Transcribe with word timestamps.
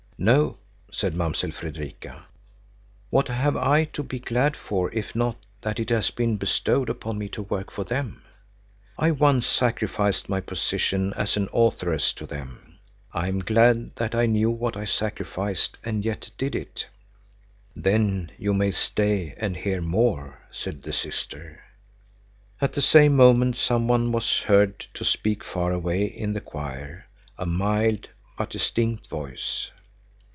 "No," 0.23 0.59
said 0.91 1.15
Mamsell 1.15 1.49
Fredrika. 1.51 2.25
"What 3.09 3.27
have 3.27 3.57
I 3.57 3.85
to 3.85 4.03
be 4.03 4.19
glad 4.19 4.55
for 4.55 4.91
if 4.93 5.15
not 5.15 5.35
that 5.61 5.79
it 5.79 5.89
has 5.89 6.11
been 6.11 6.37
bestowed 6.37 6.91
upon 6.91 7.17
me 7.17 7.27
to 7.29 7.41
work 7.41 7.71
for 7.71 7.83
them? 7.83 8.21
I 8.99 9.09
once 9.09 9.47
sacrificed 9.47 10.29
my 10.29 10.39
position 10.39 11.11
as 11.15 11.37
an 11.37 11.49
authoress 11.51 12.13
to 12.13 12.27
them. 12.27 12.77
I 13.11 13.29
am 13.29 13.39
glad 13.39 13.95
that 13.95 14.13
I 14.13 14.27
knew 14.27 14.51
what 14.51 14.77
I 14.77 14.85
sacrificed 14.85 15.79
and 15.83 16.05
yet 16.05 16.29
did 16.37 16.53
it." 16.53 16.85
"Then 17.75 18.29
you 18.37 18.53
may 18.53 18.73
stay 18.73 19.33
and 19.37 19.57
hear 19.57 19.81
more," 19.81 20.37
said 20.51 20.83
the 20.83 20.93
sister. 20.93 21.63
At 22.61 22.73
the 22.73 22.81
same 22.83 23.15
moment 23.15 23.55
some 23.55 23.87
one 23.87 24.11
was 24.11 24.41
heard 24.43 24.77
to 24.93 25.03
speak 25.03 25.43
far 25.43 25.71
away 25.71 26.05
in 26.05 26.33
the 26.33 26.41
choir, 26.41 27.07
a 27.39 27.47
mild 27.47 28.09
but 28.37 28.51
distinct 28.51 29.07
voice. 29.09 29.71